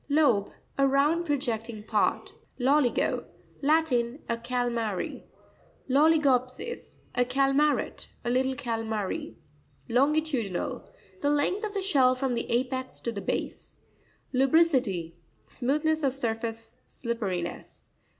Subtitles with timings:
[0.09, 2.33] Loze.—A round projecting part.
[2.57, 4.17] Lo'tico.—Latin.
[4.27, 5.25] <A calmary.
[5.87, 9.37] Louico'psis.—A calmaret; a little calmary.
[9.89, 13.77] Lonaitu'pinaL.—The length of the shell from the apex to the base.
[14.33, 17.85] Lusri'ciry.—Smoothness of surface, slipperiness.